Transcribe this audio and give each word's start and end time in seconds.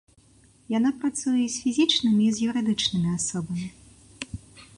Яна 0.77 0.91
працуе 1.03 1.35
і 1.43 1.51
з 1.55 1.61
фізічнымі, 1.65 2.23
і 2.29 2.39
з 2.39 2.49
юрыдычнымі 2.49 3.09
асобамі. 3.21 3.67